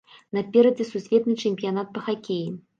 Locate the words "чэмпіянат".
1.45-1.95